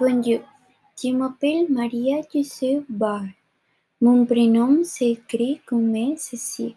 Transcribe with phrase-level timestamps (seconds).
[0.00, 0.42] Bonjour,
[0.96, 3.24] je m'appelle Maria Joseph Barr.
[4.00, 6.76] Mon prénom s'écrit comme ceci.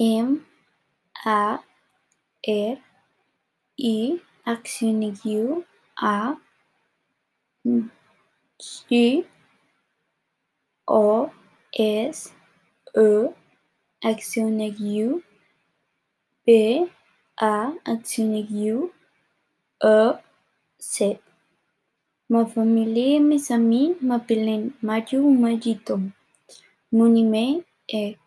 [0.00, 0.40] M
[1.26, 1.60] A
[2.48, 2.76] R
[3.76, 5.62] I accent aigu
[5.98, 6.36] A
[7.66, 9.26] J
[10.86, 11.28] O
[11.74, 12.32] S
[12.96, 13.28] E
[14.02, 15.22] accent aigu
[16.46, 16.88] B
[17.36, 18.90] A accent aigu
[19.84, 20.12] E
[20.78, 21.20] C.
[22.28, 25.46] Ma famille et mes amis m'appellent Maju ou.
[26.90, 28.18] Mon email est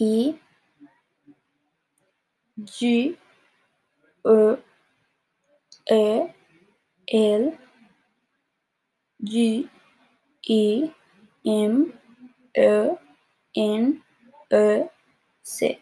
[0.00, 0.34] I
[2.66, 3.16] G
[4.26, 4.56] E
[5.90, 6.26] E
[7.12, 7.58] L,
[9.18, 9.66] G,
[10.48, 10.90] E,
[11.44, 11.92] M,
[12.54, 12.90] E,
[13.56, 14.02] N,
[14.48, 14.86] E,
[15.42, 15.80] C.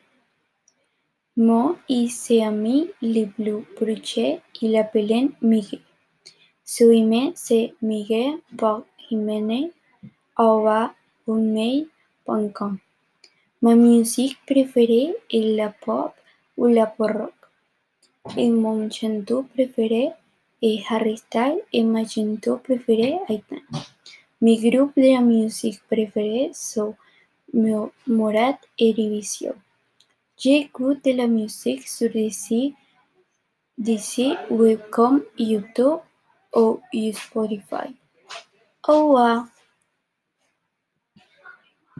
[1.37, 5.83] Mo y Seami Liblu Bruche y la Belén Miguel.
[6.65, 9.71] Suime se Miguel por Jiménez
[10.35, 11.89] Aoba Unmei
[12.25, 12.79] Pancom.
[13.61, 16.15] Ma musique préférée est la pop
[16.57, 17.35] ou la rock.
[18.37, 20.13] Et mon chanteur préféré
[20.63, 23.63] eh, Harry Styles e Magento preferé Aitana.
[24.41, 26.97] Mi grup e de la music preferé so
[28.07, 29.55] Morat e Divisió.
[30.37, 32.73] J'ai goût de la musique sur DC,
[33.77, 36.01] DC Webcom, YouTube
[36.53, 36.81] ou
[37.13, 37.97] Spotify.
[38.87, 39.49] Au.